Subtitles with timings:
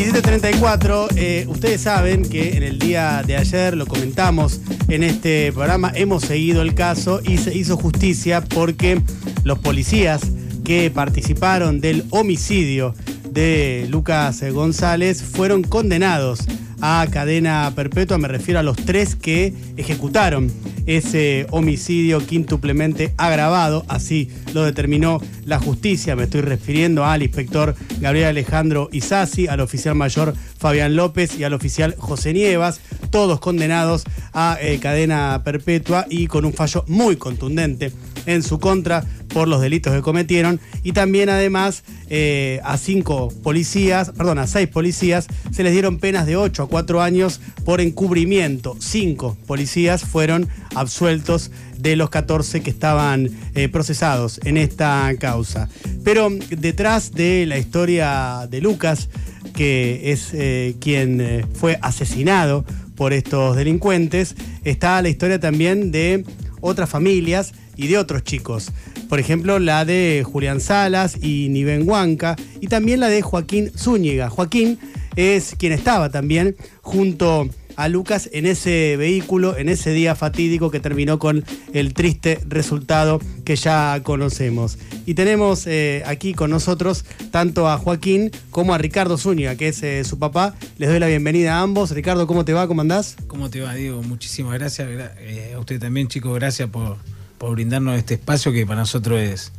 [0.00, 5.92] 1734, eh, ustedes saben que en el día de ayer lo comentamos en este programa,
[5.94, 9.02] hemos seguido el caso y se hizo justicia porque
[9.44, 10.22] los policías
[10.64, 12.94] que participaron del homicidio
[13.30, 16.46] de Lucas González fueron condenados
[16.80, 20.50] a cadena perpetua, me refiero a los tres que ejecutaron
[20.86, 28.28] ese homicidio quintuplemente agravado, así lo determinó la justicia, me estoy refiriendo al inspector Gabriel
[28.28, 34.58] Alejandro Isasi, al oficial mayor Fabián López y al oficial José Nievas, todos condenados a
[34.60, 37.92] eh, cadena perpetua y con un fallo muy contundente
[38.30, 44.10] en su contra por los delitos que cometieron y también además eh, a cinco policías,
[44.10, 48.76] perdón, a seis policías se les dieron penas de 8 a 4 años por encubrimiento.
[48.80, 55.68] Cinco policías fueron absueltos de los 14 que estaban eh, procesados en esta causa.
[56.04, 59.08] Pero detrás de la historia de Lucas,
[59.54, 62.64] que es eh, quien fue asesinado
[62.96, 66.24] por estos delincuentes, está la historia también de
[66.60, 68.70] otras familias y de otros chicos.
[69.08, 74.28] Por ejemplo, la de Julián Salas y Niven Huanca y también la de Joaquín Zúñiga.
[74.28, 74.78] Joaquín
[75.16, 80.80] es quien estaba también junto a Lucas en ese vehículo, en ese día fatídico que
[80.80, 81.42] terminó con
[81.72, 84.76] el triste resultado que ya conocemos.
[85.06, 89.82] Y tenemos eh, aquí con nosotros tanto a Joaquín como a Ricardo Zúñiga, que es
[89.82, 90.54] eh, su papá.
[90.76, 91.92] Les doy la bienvenida a ambos.
[91.92, 92.66] Ricardo, ¿cómo te va?
[92.66, 93.16] ¿Cómo andás?
[93.26, 94.02] ¿Cómo te va, Diego?
[94.02, 94.86] Muchísimas gracias.
[95.18, 96.98] Eh, a usted también, chicos, gracias por
[97.40, 99.50] por brindarnos este espacio que para nosotros es,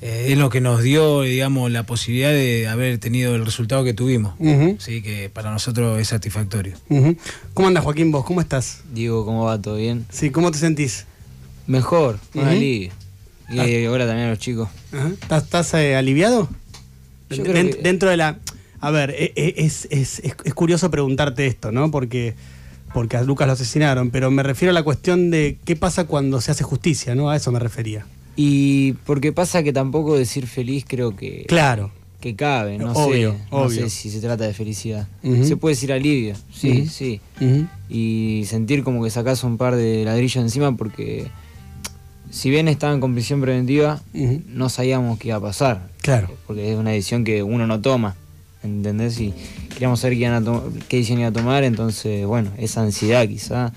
[0.00, 3.92] eh, es lo que nos dio, digamos, la posibilidad de haber tenido el resultado que
[3.92, 4.32] tuvimos.
[4.78, 6.74] Sí, que para nosotros es satisfactorio.
[7.52, 8.24] ¿Cómo andas, Joaquín, vos?
[8.24, 8.80] ¿Cómo estás?
[8.94, 9.60] Diego, ¿cómo va?
[9.60, 10.06] ¿Todo bien?
[10.08, 11.04] Sí, ¿cómo te sentís?
[11.66, 12.92] Mejor, más alivio.
[13.50, 13.88] Y ah.
[13.90, 14.70] ahora también a los chicos.
[15.30, 16.48] ¿Estás, eh, aliviado?
[17.28, 18.38] Dentro de la...
[18.80, 21.90] A ver, e, e, es, es, es curioso preguntarte esto, ¿no?
[21.90, 22.36] Porque
[22.92, 26.40] porque a Lucas lo asesinaron, pero me refiero a la cuestión de qué pasa cuando
[26.40, 27.30] se hace justicia, ¿no?
[27.30, 28.06] A eso me refería.
[28.36, 31.44] Y porque pasa que tampoco decir feliz creo que...
[31.48, 31.90] Claro.
[32.20, 33.34] Que cabe, no sé.
[33.52, 35.06] No sé si se trata de felicidad.
[35.42, 37.20] Se puede decir alivio, sí, sí.
[37.88, 41.28] Y sentir como que sacas un par de ladrillos encima porque
[42.30, 45.88] si bien estaban con prisión preventiva, no sabíamos qué iba a pasar.
[46.00, 46.30] Claro.
[46.46, 48.16] Porque es una decisión que uno no toma.
[48.66, 49.18] ¿Entendés?
[49.20, 49.32] Y
[49.70, 53.72] queríamos saber qué, qué decisión iba a tomar, entonces, bueno, esa ansiedad quizá.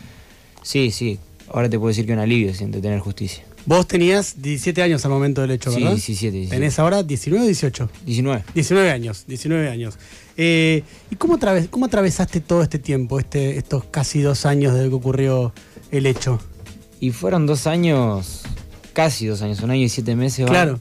[0.63, 1.19] Sí, sí,
[1.49, 3.43] ahora te puedo decir que un alivio siente tener justicia.
[3.65, 5.95] Vos tenías 17 años al momento del hecho, ¿verdad?
[5.97, 7.89] Sí, 17, ¿Tenés ahora 19 o 18?
[8.05, 8.43] 19.
[8.53, 9.97] 19 años, 19 años.
[10.37, 11.37] Eh, ¿Y cómo,
[11.69, 15.53] cómo atravesaste todo este tiempo, este, estos casi dos años desde que ocurrió
[15.91, 16.39] el hecho?
[16.99, 18.43] Y fueron dos años,
[18.93, 20.45] casi dos años, un año y siete meses.
[20.45, 20.79] Claro.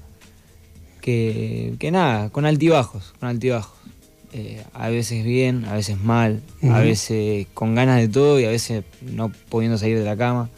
[1.00, 3.78] Que, que nada, con altibajos, con altibajos.
[4.33, 8.50] Eh, a veces bien, a veces mal, a veces con ganas de todo y a
[8.50, 10.50] veces no pudiendo salir de la cama.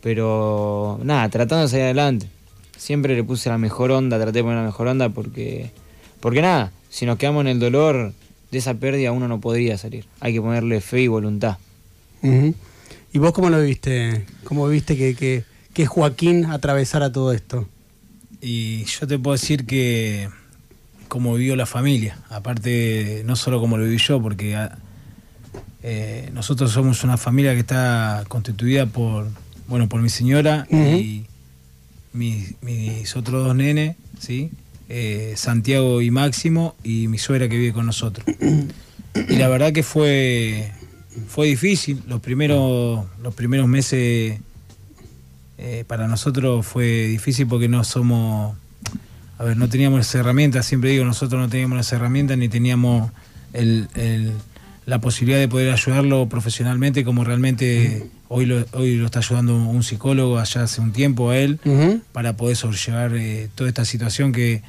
[0.00, 2.26] Pero nada, tratando de salir adelante.
[2.76, 5.70] Siempre le puse la mejor onda, traté de poner la mejor onda porque,
[6.20, 8.12] porque nada, si nos quedamos en el dolor
[8.50, 10.04] de esa pérdida uno no podría salir.
[10.20, 11.58] Hay que ponerle fe y voluntad.
[13.12, 14.26] ¿Y vos cómo lo viste?
[14.44, 17.68] ¿Cómo viste que, que, que Joaquín atravesara todo esto?
[18.40, 20.28] Y yo te puedo decir que
[21.08, 24.78] cómo vivió la familia, aparte no solo como lo viví yo, porque ah,
[25.82, 29.28] eh, nosotros somos una familia que está constituida por,
[29.68, 31.26] bueno, por mi señora y
[32.12, 34.50] mis, otros dos nenes, ¿sí?
[34.88, 38.26] Eh, Santiago y Máximo, y mi suegra que vive con nosotros.
[39.28, 40.72] Y la verdad que fue,
[41.28, 44.40] fue difícil, los primeros, los primeros meses
[45.58, 48.56] eh, para nosotros fue difícil porque no somos
[49.38, 53.10] a ver, no teníamos las herramientas, siempre digo, nosotros no teníamos las herramientas ni teníamos
[54.86, 59.82] la posibilidad de poder ayudarlo profesionalmente como realmente hoy lo, hoy lo está ayudando un
[59.82, 61.58] psicólogo allá hace un tiempo a él
[62.12, 64.62] para poder sobrellevar eh, toda esta situación que,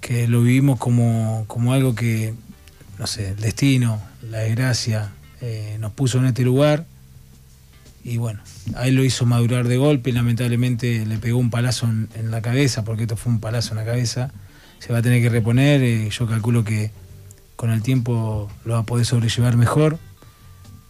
[0.00, 2.34] que lo vivimos como, algo que,
[2.98, 4.00] no sé, el destino,
[4.30, 5.10] la desgracia
[5.40, 6.86] eh, nos puso en este lugar
[8.02, 8.40] y bueno,
[8.74, 12.40] a él lo hizo madurar de golpe y lamentablemente le pegó un palazo en, la
[12.40, 14.32] cabeza, porque esto fue un palazo en la cabeza.
[14.78, 16.90] Se va a tener que reponer, eh, yo calculo que
[17.56, 19.98] con el tiempo lo va a poder sobrellevar mejor.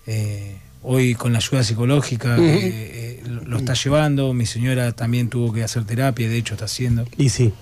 [0.06, 5.64] Eh, hoy con la ayuda psicológica eh, lo, está llevando, mi señora también tuvo que
[5.64, 7.06] hacer terapia, de hecho está haciendo.
[7.18, 7.52] Y sí.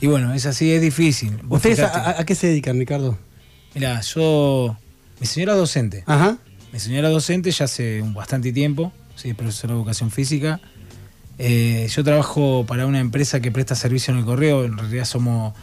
[0.00, 1.38] Y bueno, es así, es difícil.
[1.48, 3.18] ¿Ustedes a, a, qué se dedican, Ricardo?
[3.74, 4.74] Mira, yo,
[5.20, 6.02] mi señora es docente.
[6.06, 6.38] Ajá.
[6.76, 10.60] Mi señora docente ya hace bastante tiempo, sí, profesora de educación física.
[11.38, 15.54] Eh, yo trabajo para una empresa que presta servicio en el correo, en realidad somos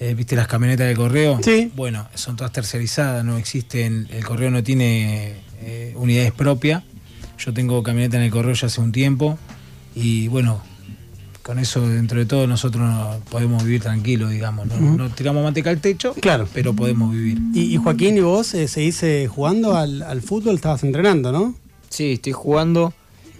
[0.00, 1.38] eh, ¿viste las camionetas de correo?
[1.40, 1.70] Sí.
[1.76, 6.82] Bueno, son todas tercerizadas, no existen, el correo no tiene eh, unidades propias.
[7.38, 9.38] Yo tengo camioneta en el correo ya hace un tiempo
[9.94, 10.64] y bueno,
[11.46, 12.90] con eso dentro de todo nosotros
[13.30, 14.66] podemos vivir tranquilos, digamos.
[14.66, 16.48] No, tiramos manteca al techo, claro.
[16.52, 17.38] pero podemos vivir.
[17.54, 20.56] Y, Joaquín, ¿y vos eh, seguís jugando al, al, fútbol?
[20.56, 21.54] ¿Estabas entrenando, no?
[21.88, 22.92] Sí, estoy jugando,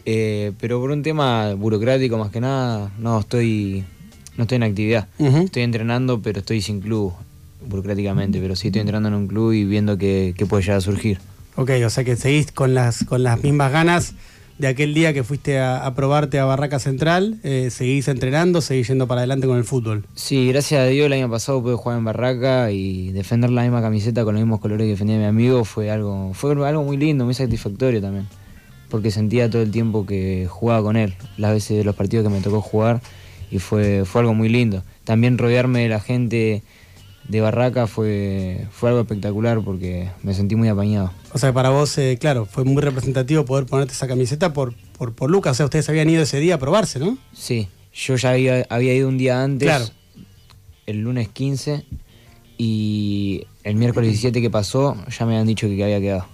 [0.04, 3.84] pero por un tema burocrático más que nada, no estoy
[4.36, 5.08] no estoy en actividad.
[5.18, 7.12] Estoy entrenando, pero estoy sin club,
[7.66, 8.38] burocráticamente.
[8.40, 11.18] Pero sí estoy entrenando en un club y viendo qué, puede llegar a surgir.
[11.56, 14.14] Ok, o sea que seguís con las, con las mismas ganas
[14.58, 17.38] de aquel día que fuiste a, probarte a Barraca Central.
[17.42, 20.04] Eh, ¿Seguís entrenando, seguís yendo para adelante con el fútbol?
[20.14, 23.82] Sí, gracias a Dios el año pasado pude jugar en Barraca y defender la misma
[23.82, 27.24] camiseta con los mismos colores que defendía mi amigo fue algo, fue algo muy lindo,
[27.24, 28.26] muy satisfactorio también.
[28.88, 32.32] Porque sentía todo el tiempo que jugaba con él, las veces de los partidos que
[32.32, 33.00] me tocó jugar
[33.50, 34.82] y fue, fue algo muy lindo.
[35.04, 36.62] También rodearme de la gente
[37.28, 41.12] de Barraca fue, fue algo espectacular porque me sentí muy apañado.
[41.32, 45.14] O sea, para vos, eh, claro, fue muy representativo poder ponerte esa camiseta por, por,
[45.14, 45.52] por, Lucas.
[45.52, 47.18] O sea, ustedes habían ido ese día a probarse, ¿no?
[47.32, 49.92] Sí, yo ya había, había ido un día antes,
[50.86, 51.84] el lunes 15,
[52.58, 56.26] y el miércoles 17 que pasó ya me habían dicho que había quedado.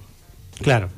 [0.60, 0.88] Claro.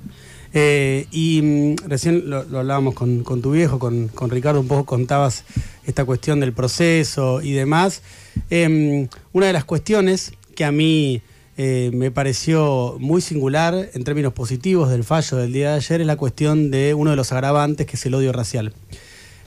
[0.56, 5.44] Eh, y mm, recién lo, hablábamos con, tu viejo, con, Ricardo, un poco contabas
[5.84, 8.02] esta cuestión del proceso y demás.
[8.50, 11.22] Em, una de las cuestiones que a mí
[11.56, 16.06] eh, me pareció muy singular en términos positivos del fallo del día de ayer es
[16.06, 18.72] la cuestión de uno de los agravantes, que es el odio racial.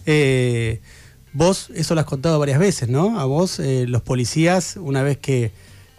[0.06, 0.82] Eh,
[1.32, 3.18] vos, eso lo has contado varias veces, ¿no?
[3.18, 5.52] A vos, los policías, una vez que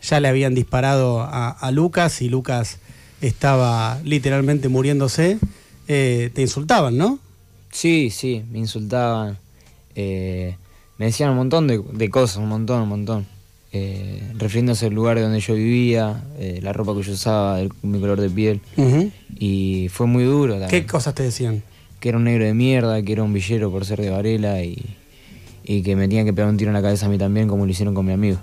[0.03, 2.79] ya le habían disparado a Lucas y Lucas
[3.21, 5.39] estaba literalmente muriéndose,
[5.87, 7.19] eh, te insultaban, ¿no?
[7.71, 9.39] Sí, sí, me insultaban.
[9.95, 10.57] Eh,
[10.99, 13.27] me decían un montón de, cosas, un montón, un montón.
[13.73, 18.31] Eh, refiriéndose al lugar donde yo vivía, la ropa que yo usaba, mi color de
[18.31, 18.61] piel.
[19.39, 20.59] Y fue muy duro.
[20.69, 21.63] ¿Qué cosas te decían?
[22.01, 24.97] Que era un negro de mierda, que era un villero por ser de Varela y,
[25.65, 27.65] y que me tenían que pegar un tiro en la cabeza a mí también, como
[27.65, 28.39] lo hicieron con mi amigo.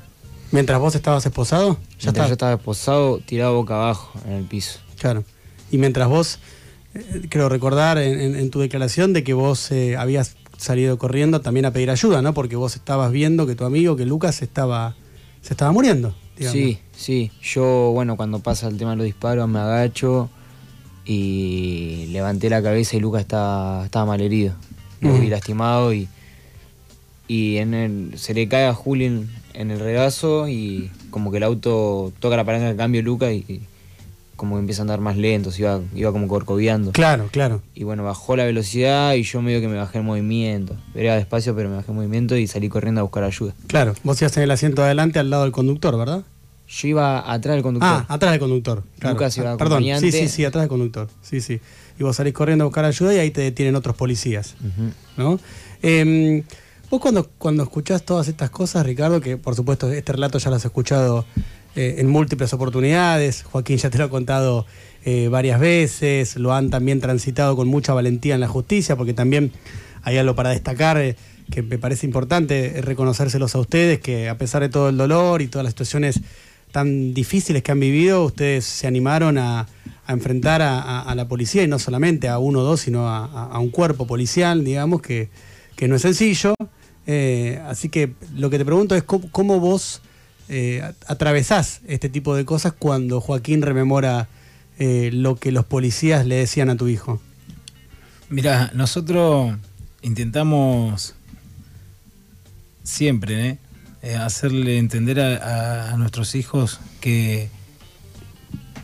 [0.52, 1.78] ¿Mientras vos estabas esposado?
[2.00, 4.80] Ya mientras yo estaba esposado, tirado boca abajo en el piso.
[5.00, 5.24] Claro.
[5.72, 6.40] Y mientras vos,
[6.94, 11.72] eh, creo recordar en, tu declaración de que vos eh, habías salido corriendo también a
[11.72, 12.34] pedir ayuda, ¿no?
[12.34, 14.96] Porque vos estabas viendo que tu amigo, que Lucas, estaba,
[15.42, 16.16] se estaba muriendo.
[16.40, 17.32] Sí, sí.
[17.42, 20.30] Yo, bueno, cuando pasa el tema de los disparos, me agacho
[21.06, 24.56] y levanté la cabeza y Lucas estaba, estaba mal herido.
[25.02, 26.08] Vi lastimado y,
[27.28, 31.44] y en el, se le cae a Julien en el regazo y como que el
[31.44, 33.62] auto toca la palanca de cambio Luca y,
[34.36, 36.92] como que empieza a andar más lento, iba, iba como corcoviando.
[36.92, 37.62] Claro, claro.
[37.74, 40.76] Y bueno, bajó la velocidad y yo medio que me bajé el movimiento.
[40.94, 43.54] Era despacio, pero me bajé el movimiento y salí corriendo a buscar ayuda.
[43.68, 46.24] Claro, vos ibas en el asiento de adelante al lado del conductor, ¿verdad?
[46.68, 47.90] Yo iba atrás del conductor.
[47.90, 48.84] Ah, atrás del conductor.
[49.02, 51.08] Lucas iba ah, Perdón, sí, sí, sí, atrás del conductor.
[51.22, 51.62] Sí, sí.
[51.98, 54.56] Y vos salís corriendo a buscar ayuda y ahí te detienen otros policías.
[55.16, 55.40] ¿No?
[55.82, 56.44] Eh,
[56.96, 60.56] Vos cuando, cuando escuchás todas estas cosas, Ricardo, que por supuesto este relato ya lo
[60.56, 61.26] has escuchado
[61.76, 64.66] eh, en múltiples oportunidades, Joaquín ya te lo ha contado
[65.04, 69.52] eh, varias veces, lo han también transitado con mucha valentía en la justicia, porque también
[70.04, 71.18] hay algo para destacar eh,
[71.52, 75.48] que me parece importante reconocérselos a ustedes, que a pesar de todo el dolor y
[75.48, 76.22] todas las situaciones
[76.72, 79.68] tan difíciles que han vivido, ustedes se animaron a,
[80.08, 84.08] enfrentar a, la policía y no solamente a uno o dos, sino a, un cuerpo
[84.08, 85.28] policial, digamos, que,
[85.76, 86.56] que no es sencillo.
[87.08, 90.02] Eh, así que lo que te pregunto es cómo, vos
[90.50, 94.28] eh, atravesás este tipo de cosas cuando Joaquín rememora
[94.80, 97.22] eh, lo que los policías le decían a tu hijo.
[98.30, 99.56] Mira, nosotros
[100.02, 101.16] intentamos
[102.84, 103.58] siempre
[104.20, 107.50] hacerle entender a, nuestros hijos que,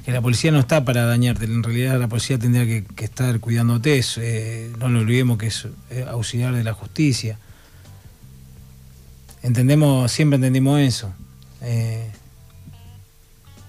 [0.07, 4.03] la policía no está para dañarte, en realidad la policía tendría que, que estar cuidándote,
[4.77, 5.67] no lo olvidemos que es
[6.09, 7.37] auxiliar de la justicia
[9.43, 11.13] entendemos, siempre entendimos eso.
[11.61, 12.09] Eh,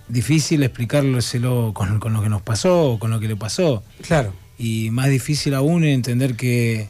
[0.09, 3.83] difícil explicárselo con, con, lo que nos pasó o con lo que le pasó.
[4.03, 4.33] Claro.
[4.59, 6.89] Y más difícil aún entender que,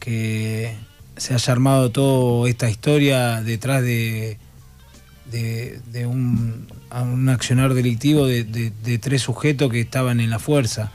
[0.00, 0.74] que
[1.16, 4.38] se haya armado toda esta historia detrás de,
[5.30, 10.90] de, un, un, accionar delictivo de, de, tres sujetos que estaban en la fuerza.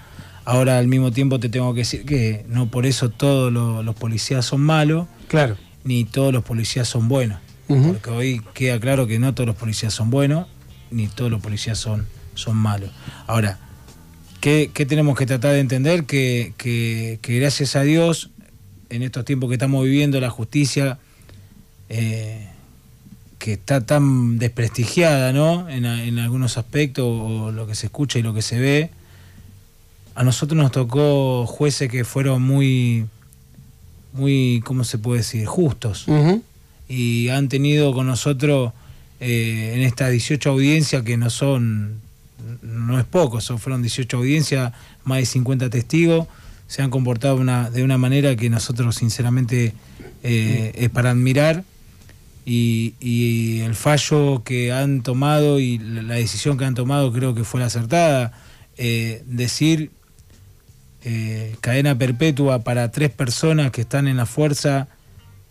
[0.46, 4.46] Ahora al mismo tiempo te tengo que decir que no por eso todos los policías
[4.46, 5.08] son malos.
[5.28, 5.58] Claro
[5.90, 7.40] ni todos los policías son buenos.
[7.68, 10.46] Porque hoy queda claro que no todos los policías son buenos,
[10.92, 12.06] ni todos los policías son,
[12.36, 12.92] son malos.
[13.26, 13.58] Ahora,
[14.40, 16.06] ¿qué, tenemos que tratar de entender?
[16.06, 18.30] Que, que, gracias a Dios,
[18.92, 21.00] en estos tiempos que estamos viviendo, la justicia,
[21.90, 22.48] eh,
[23.40, 25.70] que está tan desprestigiada, ¿no?
[25.70, 28.92] En, en, algunos aspectos, o lo que se escucha y lo que se ve.
[30.14, 33.08] A nosotros nos tocó jueces que fueron muy,
[34.14, 35.46] muy, ¿cómo se puede decir?
[35.46, 36.06] Justos.
[36.88, 38.74] Y han tenido con nosotros
[39.20, 42.00] eh, en estas 18 audiencias que no son,
[42.62, 44.74] no es poco, son, fueron 18 audiencias,
[45.04, 46.28] más de 50 testigos,
[46.68, 49.74] se han comportado una, de una manera que nosotros sinceramente
[50.24, 51.64] eh, es para admirar
[52.46, 57.60] y, el fallo que han tomado y la decisión que han tomado creo que fue
[57.60, 58.34] la acertada.
[58.78, 59.92] Eh, decir
[61.04, 64.88] eh, cadena perpetua para tres personas que están en la fuerza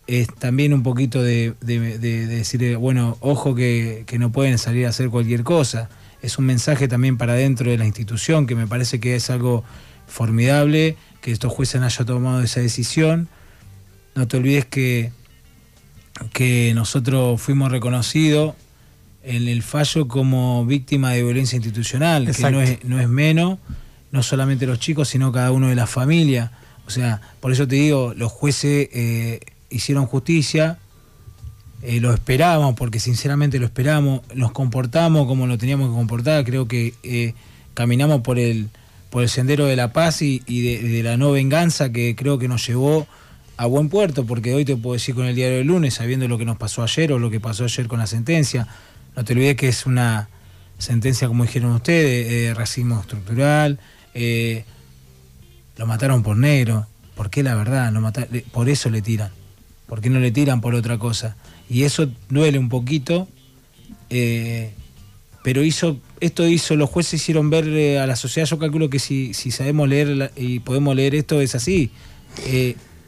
[0.07, 5.09] es también un poquito de, decir, bueno, ojo que, que, no pueden salir a hacer
[5.09, 5.89] cualquier cosa.
[6.21, 9.63] Es un mensaje también para dentro de la institución que me parece que es algo
[10.07, 13.29] formidable que estos jueces hayan tomado esa decisión.
[14.15, 15.11] No te olvides que
[16.33, 18.55] que nosotros fuimos reconocidos
[19.23, 23.59] en el fallo como víctima de violencia institucional, que no es, no es menos,
[24.11, 26.51] no solamente los chicos, sino cada uno de la familia.
[26.87, 29.39] O sea, por eso te digo, los jueces eh,
[29.69, 30.79] hicieron justicia,
[31.83, 36.67] eh, lo esperábamos, porque sinceramente lo esperamos, nos comportamos como lo teníamos que comportar, creo
[36.67, 37.35] que eh,
[37.75, 38.69] caminamos por el,
[39.11, 42.65] por el sendero de la paz y, de, la no venganza que creo que nos
[42.65, 43.07] llevó
[43.55, 46.37] a buen puerto, porque hoy te puedo decir con el diario del lunes, sabiendo lo
[46.37, 48.67] que nos pasó ayer o lo que pasó ayer con la sentencia,
[49.15, 50.27] no te olvides que es una
[50.79, 53.79] sentencia, como dijeron ustedes, racismo estructural,
[54.19, 54.65] eh,
[55.77, 57.91] lo mataron por negro, ¿por qué la verdad?
[57.91, 58.11] Lo
[58.51, 59.31] por eso le tiran,
[59.87, 61.35] ¿por qué no le tiran por otra cosa?
[61.69, 63.27] Y eso duele un poquito,
[64.09, 64.71] eh,
[65.43, 69.33] pero hizo, esto hizo, los jueces hicieron ver a la sociedad, yo calculo que si,
[69.33, 71.91] si sabemos leer y podemos leer esto es así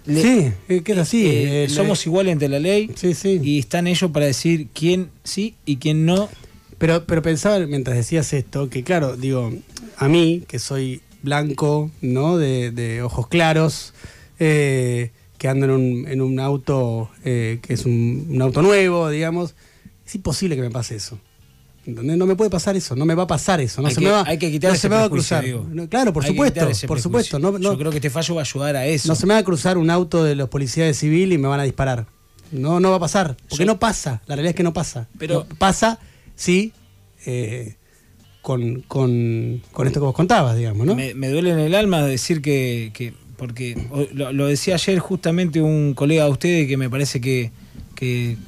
[0.06, 1.26] sí, que así.
[1.28, 3.40] Eh, somos iguales ante la ley sí, sí.
[3.44, 6.30] y están ellos para decir quién sí y quién no.
[6.82, 9.54] Pero, pero pensaba mientras decías esto, que claro, digo,
[9.98, 12.40] a mí, que soy blanco, ¿no?
[12.40, 13.94] De, ojos claros,
[14.40, 19.54] eh, que ando en un, en un auto eh, que es un auto nuevo, digamos,
[20.04, 21.20] es imposible que me pase eso.
[21.86, 23.84] No me puede pasar eso, no me va a pasar eso.
[23.84, 25.46] No hay se que, me va, hay que quitar no se me va a cruzar.
[25.88, 27.38] claro, por supuesto, por supuesto.
[27.38, 29.08] No, Yo creo que este fallo va a ayudar a eso.
[29.08, 31.48] No se me va a cruzar un auto de los policías de civil y me
[31.48, 32.08] van a disparar.
[32.52, 34.24] No, no va a pasar, porque no pasa.
[34.26, 35.08] La realidad es que no pasa.
[35.20, 36.00] Pero pasa,
[36.36, 36.74] sí,
[37.26, 37.76] eh,
[38.42, 40.96] con, con, con, esto que vos contabas, digamos, ¿no?
[40.96, 43.76] Me, duele en el alma decir que, que porque
[44.14, 47.52] lo, lo, decía ayer justamente un colega de ustedes que me parece que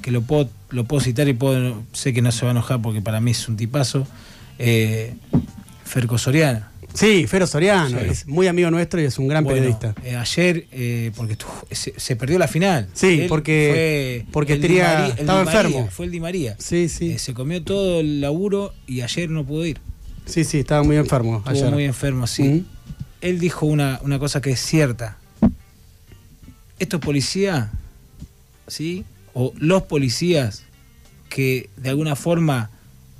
[0.01, 2.81] que, lo, puedo, lo puedo citar y puedo, sé que no se va a enojar
[2.81, 4.07] porque para mí es un tipazo,
[4.57, 5.13] eh,
[5.85, 6.72] Ferco Soriano.
[6.93, 9.95] Sí, Fero Soriano, es muy amigo nuestro y es un gran periodista.
[10.03, 11.37] Eh, ayer, eh, porque
[11.71, 12.87] se, perdió la final.
[12.93, 15.87] Sí, porque, porque estaba enfermo.
[15.91, 16.55] fue el Di María.
[16.59, 17.17] Sí, sí.
[17.17, 19.79] se comió todo el laburo y ayer no pudo ir.
[20.25, 21.43] Sí, sí, estaba muy enfermo.
[21.51, 22.65] Estuvo muy enfermo, sí.
[23.21, 25.17] Él dijo una, una cosa que es cierta.
[26.79, 27.69] Estos policías,
[28.67, 29.05] ¿sí?
[29.33, 30.63] o los policías
[31.29, 32.69] que de alguna forma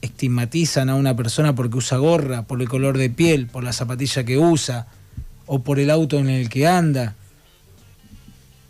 [0.03, 4.25] estigmatizan a una persona porque usa gorra, por el color de piel, por la zapatilla
[4.25, 4.85] que usa
[5.45, 7.15] o por el auto en el que anda,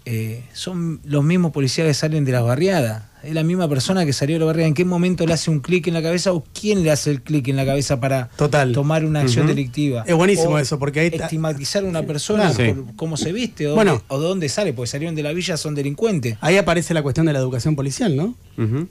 [0.05, 4.13] eh, son los mismos policías que salen de las barriadas es la misma persona que
[4.13, 6.43] salió de la barriga, ¿en qué momento le hace un clic en la cabeza o
[6.59, 8.29] quién le hace el clic en la cabeza para
[8.73, 10.03] tomar una acción delictiva?
[10.05, 14.01] Es buenísimo eso, porque ahí estigmatizar a una persona por cómo se viste o, de
[14.09, 16.37] dónde sale, porque salieron de la villa, son delincuentes.
[16.41, 18.35] Ahí aparece la cuestión de la educación policial, ¿no?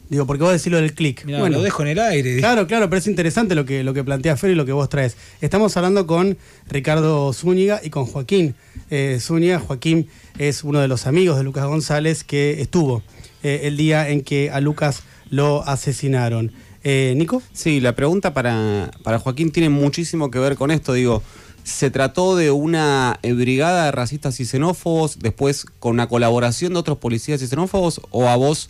[0.08, 1.24] Digo, porque vos decís lo del clic.
[1.24, 2.38] Bueno, lo dejo en el aire.
[2.38, 4.88] Claro, claro, pero es interesante lo que, lo que plantea Fer y lo que vos
[4.88, 5.16] traes.
[5.40, 8.54] Estamos hablando con Ricardo Zúñiga y con Joaquín
[8.90, 9.58] eh, Zúñiga.
[9.58, 10.08] Joaquín
[10.38, 13.02] es uno de los amigos de Lucas González que estuvo
[13.42, 16.52] eh, el día en que a Lucas lo asesinaron.
[16.84, 17.42] Eh, Nico.
[17.52, 20.92] Sí, la pregunta para, para Joaquín tiene muchísimo que ver con esto.
[20.92, 21.22] Digo,
[21.62, 26.98] ¿se trató de una brigada de racistas y xenófobos, después con una colaboración de otros
[26.98, 28.68] policías y xenófobos, o a vos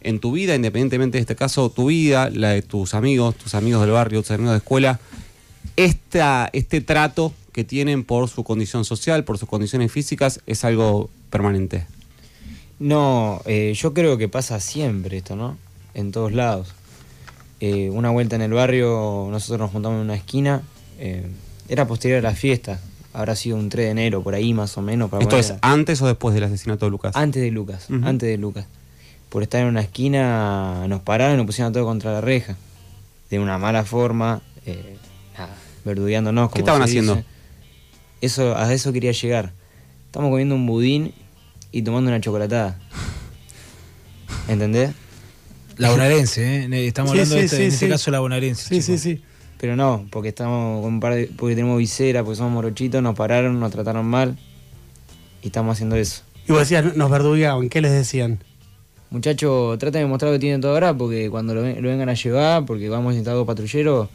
[0.00, 3.80] en tu vida, independientemente de este caso, tu vida, la de tus amigos, tus amigos
[3.82, 5.00] del barrio, tus amigos de escuela,
[5.76, 11.10] esta, este trato que tienen por su condición social, por sus condiciones físicas, es algo
[11.30, 11.86] permanente?
[12.78, 15.56] No, eh, yo creo que pasa siempre esto, ¿no?
[15.94, 16.74] En todos lados.
[17.60, 20.62] Eh, una vuelta en el barrio, nosotros nos juntamos en una esquina,
[20.98, 21.26] eh,
[21.68, 22.80] era posterior a la fiesta,
[23.14, 25.08] habrá sido un 3 de enero, por ahí más o menos.
[25.08, 27.16] Para ¿Esto es antes o después del asesinato de Lucas?
[27.16, 28.66] Antes de Lucas, antes de Lucas.
[29.30, 32.56] Por estar en una esquina nos pararon y nos pusieron todo contra la reja,
[33.30, 34.42] de una mala forma,
[35.36, 35.54] nada,
[35.84, 36.52] verdugueándonos.
[36.52, 37.22] ¿Qué estaban haciendo?
[38.20, 39.52] Eso, a eso quería llegar.
[40.06, 41.14] Estamos comiendo un budín
[41.72, 42.78] y tomando una chocolatada.
[44.48, 44.92] ¿Entendés?
[45.76, 46.86] La bonaerense, ¿eh?
[46.86, 48.68] Estamos hablando de este, en este caso la bonaerense.
[48.68, 49.22] Sí, sí, sí.
[49.58, 53.14] Pero no, porque estamos con un par de, porque tenemos visera, porque somos morochitos, nos
[53.14, 54.38] pararon, nos trataron mal
[55.42, 56.22] y estamos haciendo eso.
[56.48, 58.38] Y vos decías, nos verdugaban, ¿qué les decían?
[59.10, 62.88] Muchachos, traten de mostrar que tienen todo ahora porque cuando lo, vengan a llevar, porque
[62.88, 64.10] vamos a instalar patrullero,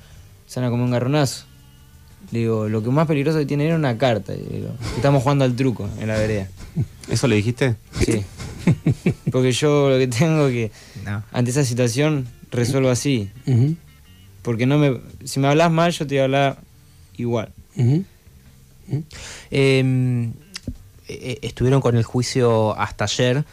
[0.46, 1.46] se van a comer un garronazo.
[2.29, 4.33] Digo, lo que más peligroso que tiene era una carta.
[4.95, 6.47] estamos jugando al truco en la vereda.
[7.09, 7.75] ¿Eso le dijiste?
[8.05, 8.23] Sí.
[9.31, 10.71] Porque yo lo que tengo que,
[11.31, 13.29] ante esa situación, resuelvo así.
[14.41, 16.57] Porque no me, si me hablas mal, yo te voy a hablar
[17.17, 17.51] igual.
[19.49, 20.31] Em,
[21.07, 23.45] e, e, estuvieron con el juicio hasta ayer,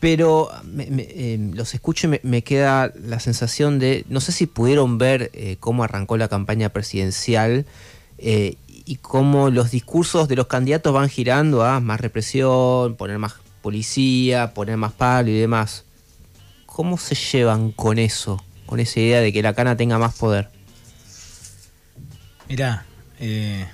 [0.00, 5.30] pero em, los escucho y me, queda la sensación de, no sé si pudieron ver
[5.34, 7.66] eh, cómo arrancó la campaña presidencial
[8.16, 13.34] eh, y cómo los discursos de los candidatos van girando a más represión, poner más
[13.60, 15.84] policía, poner más palo y demás.
[16.64, 18.42] ¿Cómo se llevan con eso?
[18.64, 20.48] Con esa idea de que la cana tenga más poder.
[22.48, 22.86] Mirá,
[23.18, 23.66] eh,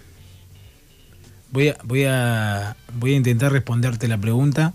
[1.53, 4.75] voy, a, voy, a, voy a intentar responderte la pregunta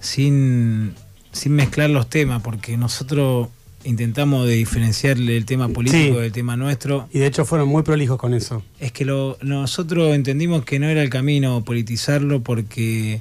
[0.00, 0.94] sin,
[1.32, 3.48] sin mezclar los temas, porque nosotros
[3.84, 7.08] intentamos de diferenciarle el tema político del tema nuestro.
[7.12, 8.62] Y de hecho fueron muy prolijos con eso.
[8.80, 13.20] Es que lo, nosotros entendimos que no era el camino politizarlo porque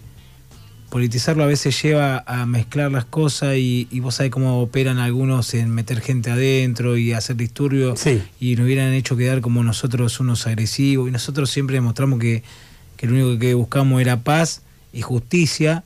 [0.90, 5.70] politizarlo a veces lleva a mezclar las cosas y, vos sabés cómo operan algunos en
[5.70, 8.02] meter gente adentro y hacer disturbios.
[8.40, 11.08] Y nos hubieran hecho quedar como nosotros unos agresivos.
[11.08, 12.44] Y nosotros siempre demostramos que,
[12.96, 14.62] que lo único que buscamos era paz
[14.94, 15.84] y justicia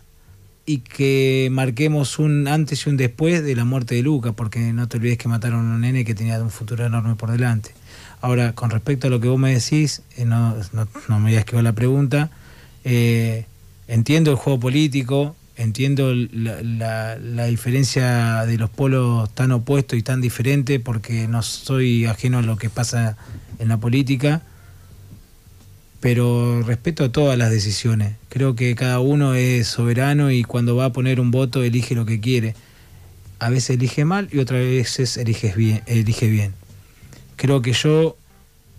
[0.72, 4.88] y que marquemos un antes y un después de la muerte de Luca, porque no
[4.88, 7.72] te olvides que mataron a un nene que tenía un futuro enorme por delante.
[8.22, 10.56] Ahora, con respecto a lo que vos me decís, eh, no,
[11.10, 12.30] no, me digas que va la pregunta,
[12.86, 13.46] eh,
[13.90, 20.80] entiendo el juego político, entiendo la, diferencia de los polos tan opuestos y tan diferentes,
[20.80, 23.18] porque no soy ajeno a lo que pasa
[23.60, 24.42] en la política,
[26.02, 28.16] pero respeto todas las decisiones.
[28.28, 32.06] Creo que cada uno es soberano y cuando va a poner un voto elige lo
[32.06, 32.56] que quiere.
[33.38, 35.84] A veces elige mal y otras veces elige bien.
[35.86, 36.54] Elige bien.
[37.36, 38.18] Creo que yo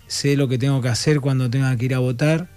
[0.07, 2.49] sé lo que tengo que hacer cuando tenga que ir a votar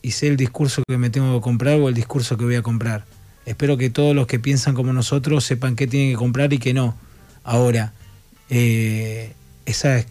[0.00, 2.62] y sé el discurso que me tengo que comprar o el discurso que voy a
[2.62, 3.04] comprar.
[3.44, 6.72] Espero que todos los que piensan como nosotros sepan qué tienen que comprar y qué
[6.72, 6.96] no.
[7.44, 7.92] Ahora,
[8.48, 9.32] eh,
[9.66, 10.06] esa es,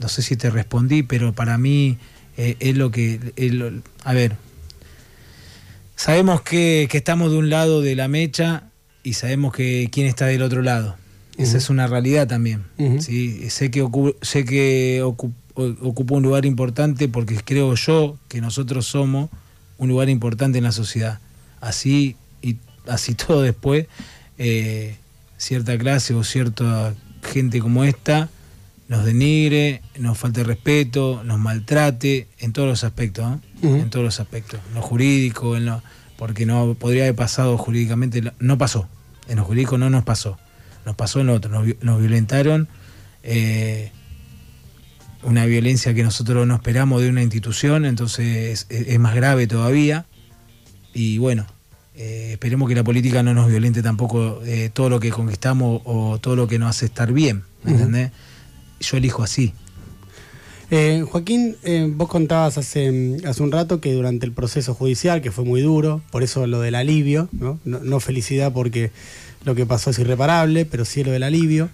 [0.00, 1.98] no sé si te respondí, pero para mí
[2.36, 3.82] eh, es lo que...
[4.04, 4.36] a ver,
[5.96, 8.64] sabemos que, estamos de un lado de la mecha
[9.02, 10.96] y sabemos que quién está del otro lado.
[11.38, 12.64] Esa es una realidad también.
[12.98, 13.86] Sé que,
[14.22, 19.28] sé que ocupa un lugar importante porque creo yo que nosotros somos
[19.78, 21.20] un lugar importante en la sociedad.
[21.60, 23.86] Así y así todo después,
[24.38, 24.96] eh,
[25.36, 28.30] cierta clase o cierta gente como esta
[28.88, 34.60] nos denigre, nos falte respeto, nos maltrate en todos los aspectos, en todos los aspectos,
[34.68, 35.82] en lo jurídico, en lo,
[36.16, 38.88] porque no podría haber pasado jurídicamente, no pasó,
[39.28, 40.38] en lo jurídico no nos pasó,
[40.84, 42.68] nos pasó en lo otro, nos, violentaron.
[43.22, 43.90] Eh,
[45.22, 50.06] una violencia que nosotros no esperamos de una institución, entonces es, más grave todavía.
[50.94, 51.46] Y bueno,
[51.96, 56.18] eh, esperemos que la política no nos violente tampoco eh, todo lo que conquistamos o
[56.18, 58.12] todo lo que nos hace estar bien, ¿me entendés?
[58.80, 59.52] Yo elijo así.
[60.70, 61.56] Eh, Joaquín,
[61.96, 66.02] vos contabas hace, hace un rato que durante el proceso judicial, que fue muy duro,
[66.10, 67.60] por eso lo del alivio, ¿no?
[67.64, 68.90] No, no felicidad porque
[69.44, 71.70] lo que pasó es irreparable, pero sí lo del alivio.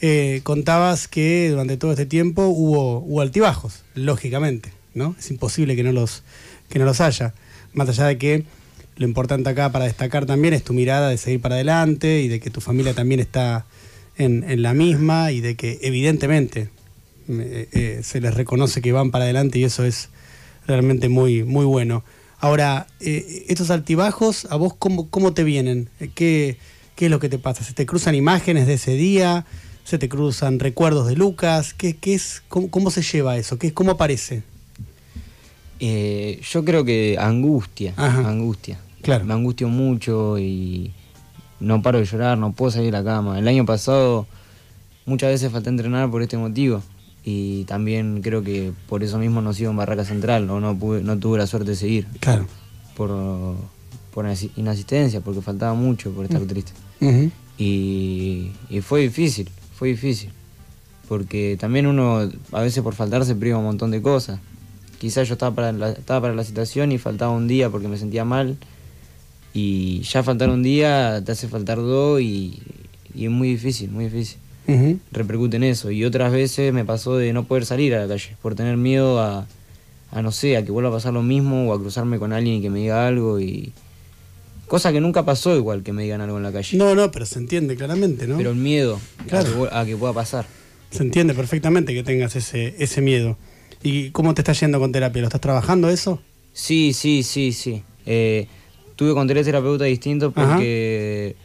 [0.00, 5.16] Eh, contabas que durante todo este tiempo hubo, hubo altibajos, lógicamente, ¿no?
[5.18, 6.22] Es imposible que no, los,
[6.68, 7.34] que no los haya.
[7.72, 8.44] Más allá de que
[8.96, 12.38] lo importante acá para destacar también es tu mirada de seguir para adelante y de
[12.38, 13.66] que tu familia también está
[14.18, 16.68] en, la misma y de que evidentemente
[17.28, 20.10] eh, eh, se les reconoce que van para adelante y eso es
[20.66, 22.04] realmente muy, muy bueno.
[22.40, 25.88] Ahora, estos altibajos, ¿a vos cómo, cómo te vienen?
[26.14, 26.56] ¿Qué,
[26.94, 27.64] ¿Qué es lo que te pasa?
[27.64, 29.46] ¿Se te cruzan imágenes de ese día?
[29.88, 31.72] se te cruzan recuerdos de Lucas?
[31.72, 33.58] ¿Qué, qué es, cómo, se lleva eso?
[33.58, 34.42] ¿Qué, ¿Cómo aparece?
[35.80, 38.78] Eh, yo creo que angustia, angustia.
[39.00, 39.24] Claro.
[39.24, 40.92] Me angustio mucho y
[41.60, 43.38] no paro de llorar, no puedo salir de la cama.
[43.38, 44.26] El año pasado
[45.06, 46.82] muchas veces falté a entrenar por este motivo
[47.24, 51.18] y también creo que por eso mismo no sigo en Barraca Central o no, no
[51.18, 52.06] tuve la suerte de seguir.
[52.20, 52.46] Claro.
[52.96, 53.10] Por,
[54.12, 56.72] por inasistencia, porque faltaba mucho por estar triste.
[57.58, 58.50] y
[58.82, 60.30] fue difícil fue difícil.
[61.08, 64.40] Porque también uno a veces por faltar se priva un montón de cosas.
[64.98, 67.96] Quizás yo estaba para, la, estaba para la situación y faltaba un día porque me
[67.96, 68.58] sentía mal.
[69.54, 72.60] Y ya faltar un día te hace faltar dos y,
[73.14, 74.38] y es muy difícil, muy difícil.
[75.12, 75.90] Repercute en eso.
[75.90, 79.18] Y otras veces me pasó de no poder salir a la calle por tener miedo
[79.18, 79.46] a,
[80.10, 82.56] a, no sé, a que vuelva a pasar lo mismo o a cruzarme con alguien
[82.56, 83.72] y que me diga algo y...
[84.66, 86.76] Cosa que nunca pasó igual que me digan algo en la calle.
[86.76, 88.36] No, no, pero se entiende claramente, ¿no?
[88.36, 89.00] Pero el miedo
[89.72, 90.44] a, que, pueda pasar.
[90.90, 93.38] Se entiende perfectamente que tengas ese, ese miedo.
[93.82, 95.22] ¿Y cómo te está yendo con terapia?
[95.22, 96.20] ¿Lo estás trabajando eso?
[96.52, 97.82] Sí, sí, sí, sí.
[98.04, 98.46] Eh,
[98.98, 101.36] tuve con tres terapeutas distintos porque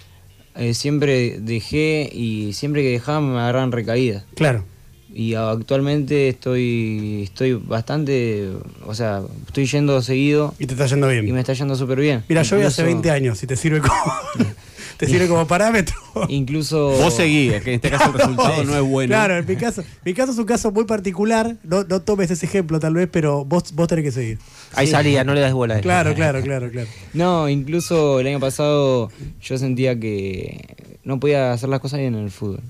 [0.55, 4.25] eh, siempre dejé y siempre que dejaba me agarran recaídas.
[4.33, 4.65] Claro
[5.13, 8.49] y actualmente estoy estoy bastante,
[8.85, 10.55] o sea, estoy yendo seguido.
[10.57, 11.27] Y te está yendo bien.
[11.27, 12.23] Y me está yendo súper bien.
[12.27, 13.93] Mira, yo voy hace 20 años, si te sirve como,
[14.97, 15.95] te sirve como parámetro.
[16.29, 16.89] Incluso...
[16.91, 19.09] Vos seguís, que en este caso el resultado no, es bueno.
[19.09, 22.45] Claro, en mi caso, mi caso es un caso muy particular, no, no tomes ese
[22.45, 24.39] ejemplo tal vez, pero vos, vos tenés que seguir.
[24.75, 25.79] Ahí salía, no le das bola.
[25.81, 26.87] Claro, claro, claro, claro.
[27.13, 32.23] No, incluso el año pasado yo sentía que no podía hacer las cosas bien en
[32.23, 32.61] el fútbol.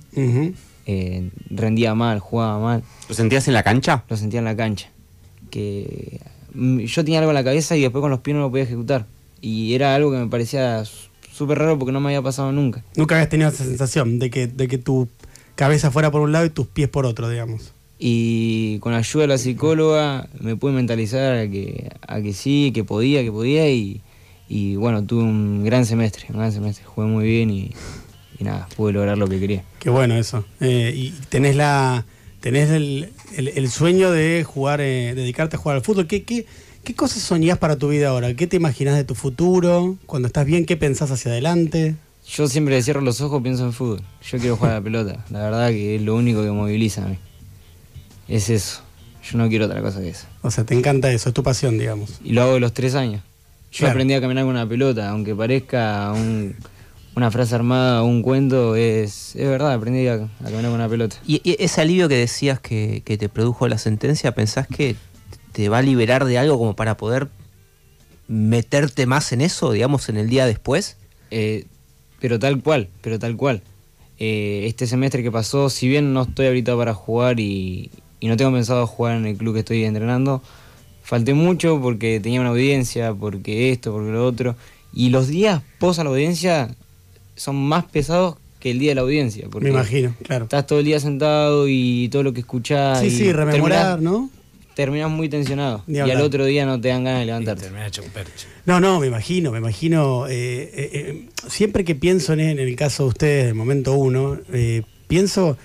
[0.86, 2.84] Eh, rendía mal, jugaba mal.
[3.08, 4.04] ¿Lo sentías en la cancha?
[4.10, 4.90] Lo sentía en la cancha.
[5.50, 6.20] Que
[6.54, 8.64] mm, yo tenía algo en la cabeza y después con los pies no lo podía
[8.64, 9.06] ejecutar.
[9.40, 10.84] Y era algo que me parecía
[11.34, 12.84] súper raro porque no me había pasado nunca.
[12.96, 15.10] Nunca habías tenido esa sensación de que, de que tu
[15.56, 17.74] cabeza fuera por un lado y tus pies por otro, digamos.
[18.00, 22.72] Y con la ayuda de la psicóloga me pude mentalizar a que, a que sí,
[22.74, 24.02] que podía, que podía y,
[24.48, 27.72] y bueno, tuve un gran semestre, un gran semestre, jugué muy bien y,
[28.38, 29.63] y nada, pude lograr lo que quería.
[29.80, 30.46] Qué bueno eso.
[30.60, 32.06] Eh, y tenés la
[32.43, 36.08] tenés el, sueño de jugar, eh, dedicarte a jugar al fútbol.
[36.08, 36.46] ¿Qué, qué,
[36.84, 38.34] qué cosas soñás para tu vida ahora?
[38.34, 39.98] ¿Qué te imaginas de tu futuro?
[40.06, 41.96] Cuando estás bien, ¿qué pensás hacia adelante?
[42.28, 44.02] Yo siempre cierro los ojos pienso en fútbol.
[44.24, 45.26] Yo quiero jugar a la pelota.
[45.30, 47.17] La verdad que es lo único que moviliza a mí.
[48.28, 48.82] Es eso.
[49.24, 50.28] Yo no quiero otra cosa que eso.
[50.41, 52.19] O sea, te encanta eso, es tu pasión, digamos.
[52.24, 53.22] Y lo hago de los tres años.
[53.72, 56.56] Yo aprendí a caminar con una pelota, aunque parezca un
[57.15, 61.15] una frase armada o un cuento, es, es verdad, aprendí a, caminar con una pelota.
[61.26, 64.96] ¿Y, ese alivio que decías que, te produjo la sentencia, pensás que
[65.54, 67.30] te va a liberar de algo como para poder
[68.28, 70.98] meterte más en eso, digamos, en el día después?
[71.32, 71.66] Eh,
[72.20, 73.62] pero tal cual, pero tal cual.
[74.20, 78.38] Eh, este semestre que pasó, si bien no estoy habilitado para jugar y, y no
[78.38, 80.42] tengo pensado jugar en el club que estoy entrenando,
[81.04, 84.56] falté mucho porque tenía una audiencia, porque esto, porque lo otro.
[84.94, 86.76] Y los días pos a la audiencia
[87.36, 89.48] son más pesados que el día de la audiencia.
[89.60, 90.46] Me imagino, claro.
[90.46, 93.02] Estás todo el día sentado y todo lo que escuchás.
[93.02, 94.30] Sí, sí, rememorar, ¿no?
[94.76, 95.84] Terminás muy tensionado.
[95.88, 97.70] y al otro día no te dan ganas de levantarte.
[98.66, 100.28] No, no, me imagino, me imagino.
[100.28, 104.40] Eh, eh, eh, siempre que pienso en, el caso de ustedes, del momento uno,
[105.08, 105.58] pienso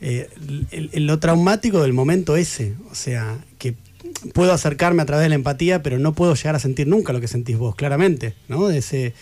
[0.00, 2.74] en lo traumático del momento ese.
[2.90, 3.74] O sea, que
[4.34, 7.20] puedo acercarme a través de la empatía, pero no puedo llegar a sentir nunca lo
[7.20, 8.68] que sentís vos, claramente, ¿no?
[8.68, 9.14] De ese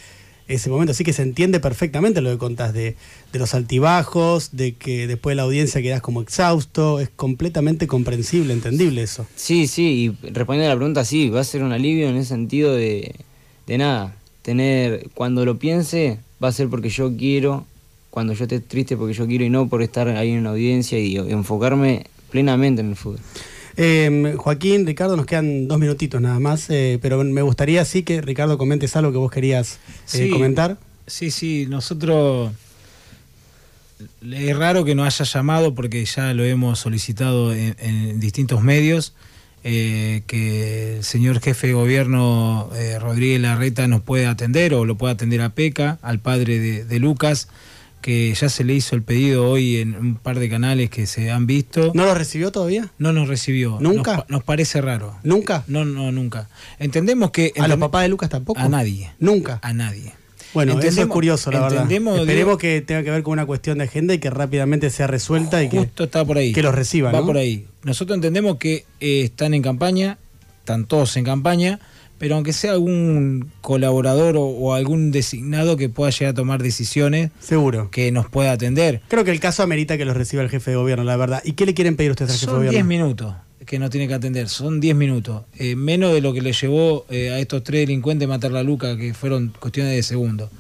[0.49, 0.93] ese momento.
[0.93, 2.97] Así que se entiende perfectamente lo que contás de,
[3.33, 7.01] los altibajos, de que después de la audiencia quedás como exhausto.
[7.01, 9.27] Es completamente comprensible, entendible eso.
[9.37, 12.31] Sí, sí, y respondiendo a la pregunta, sí, va a ser un alivio en ese
[12.31, 13.15] sentido de,
[13.67, 14.17] de nada.
[14.43, 17.67] Tener, cuando lo piense, va a ser porque yo quiero,
[18.11, 20.99] cuando yo esté triste porque yo quiero y no por estar ahí en una audiencia
[20.99, 23.21] y enfocarme plenamente en el fútbol.
[23.81, 28.21] Em, Joaquín, Ricardo, nos quedan dos minutitos nada más, eh, pero me gustaría sí que
[28.21, 29.79] Ricardo comentes algo que vos querías
[30.15, 30.79] eh, comentar.
[31.07, 32.51] Sí, sí, nosotros
[34.29, 39.15] es raro que no haya llamado porque ya lo hemos solicitado en, distintos medios.
[39.65, 45.15] Eh, que el señor jefe de gobierno Rodríguez Larreta nos puede atender o lo puede
[45.15, 47.49] atender a Peca, al padre de Lucas
[48.01, 51.31] que ya se le hizo el pedido hoy en un par de canales que se
[51.31, 51.93] han visto.
[51.95, 52.91] ¿No lo recibió todavía?
[52.99, 53.79] No nos recibió.
[53.81, 54.25] ¿Nunca?
[54.29, 55.17] Nos, parece raro.
[55.23, 55.65] ¿Nunca?
[55.67, 56.49] No, no, nunca.
[56.79, 57.53] Entendemos que...
[57.59, 58.61] ¿A los papás de Lucas tampoco?
[58.61, 59.13] A nadie.
[59.19, 59.59] ¿Nunca?
[59.63, 60.15] A nadie.
[60.55, 61.91] Bueno, eso es curioso, la verdad.
[61.91, 65.63] Esperemos que tenga que ver con una cuestión de agenda y que rápidamente sea resuelta
[65.63, 66.53] y que, está por ahí.
[66.53, 67.15] que los reciban.
[67.15, 67.67] Va por ahí.
[67.83, 70.19] Nosotros entendemos que eh, están en campaña,
[70.61, 71.81] están todos en campaña,
[72.19, 77.91] pero aunque sea algún colaborador o, algún designado que pueda llegar a tomar decisiones, seguro
[77.91, 79.01] que nos pueda atender.
[79.09, 81.43] Creo que el caso amerita que los reciba el jefe de gobierno, la verdad.
[81.45, 82.79] ¿Y qué le quieren pedir ustedes al jefe de gobierno?
[82.79, 86.33] Son 10 minutos que no tiene que atender, son 10 minutos, eh, menos de lo
[86.33, 90.03] que le llevó eh, a estos tres delincuentes matar la Luca, que fueron cuestiones de
[90.03, 90.51] segundos.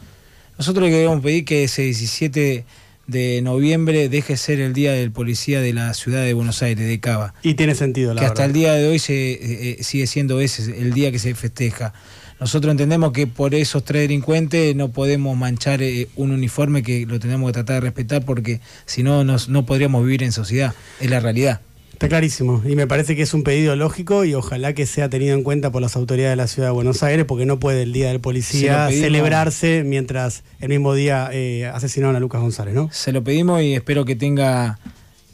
[0.58, 2.66] Nosotros le queremos pedir que ese 17
[3.08, 7.00] de noviembre deje ser el día del policía de la ciudad de Buenos Aires, de
[7.00, 7.34] Cava.
[7.42, 10.40] Y tiene sentido, la Que hasta el día de hoy se, eh, eh, sigue siendo
[10.40, 11.94] ese el día que se festeja.
[12.38, 17.18] Nosotros entendemos que por esos tres delincuentes no podemos manchar eh, un uniforme que lo
[17.18, 20.74] tenemos que tratar de respetar porque si no, no podríamos vivir en sociedad.
[21.00, 21.62] Es la realidad.
[21.98, 22.62] Está clarísimo.
[22.64, 25.72] Y me parece que es un pedido lógico y ojalá que sea tenido en cuenta
[25.72, 28.20] por las autoridades de la ciudad de Buenos Aires, porque no puede el Día del
[28.20, 32.88] Policía celebrarse mientras el mismo día eh, asesinaron a Lucas González, ¿no?
[32.92, 34.78] Se lo pedimos y espero que tenga.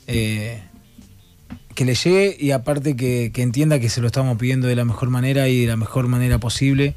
[0.06, 0.58] Eh,
[1.74, 5.10] que le llegue y aparte que, entienda que se lo estamos pidiendo de la mejor
[5.10, 6.96] manera y de la mejor manera posible.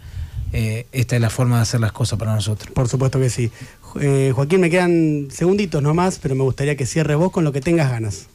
[0.53, 2.71] Eh, esta es la forma de hacer las cosas para nosotros.
[2.71, 3.51] Por supuesto que sí.
[3.83, 7.91] Joaquín, me quedan segunditos nomás, pero me gustaría que cierre vos con lo que tengas
[7.91, 8.27] ganas.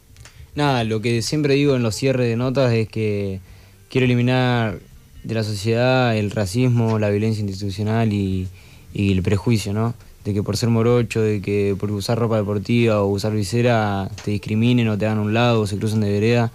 [0.54, 3.40] Nada, lo que siempre digo en los cierres de notas es que
[3.88, 4.80] quiero eliminar
[5.24, 8.48] de la sociedad el racismo, la violencia institucional y,
[8.94, 9.94] el prejuicio, ¿no?
[10.24, 14.30] De que por ser morocho, de que por usar ropa deportiva o usar visera te
[14.32, 16.52] discriminen o te hagan un lado o se crucen de vereda.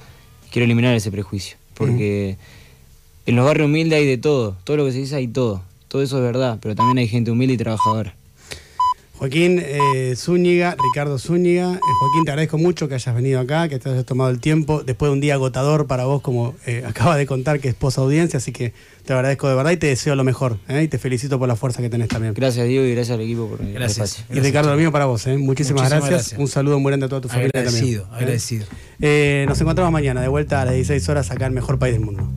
[0.51, 2.38] Quiero eliminar ese prejuicio, porque
[3.25, 6.03] en los barrios humildes hay de todo, todo lo que se dice hay todo, todo
[6.03, 8.15] eso es verdad, pero también hay gente humilde y trabajadora.
[9.17, 11.73] Joaquín eh, Zúñiga, Ricardo Zúñiga.
[11.73, 14.84] Eh, Joaquín, te agradezco mucho que hayas venido acá, que te hayas tomado el tiempo,
[14.84, 18.01] después de un día agotador para vos, como eh, acaba de contar que es posa
[18.01, 18.73] audiencia, así que
[19.06, 20.60] te agradezco de verdad y te deseo lo mejor.
[20.69, 22.34] y te felicito por la fuerza que tenés también.
[22.36, 24.23] Gracias, Diego, y gracias al equipo por el espacio.
[24.32, 25.25] Y Ricardo, lo mío para vos.
[25.27, 26.36] Muchísimas, gracias.
[26.38, 28.01] Un saludo muy grande a toda tu familia también.
[28.12, 28.65] Agradecido,
[28.99, 29.47] agradecido.
[29.47, 32.30] nos encontramos mañana, de vuelta a las 16 horas acá en Mejor País del Mundo.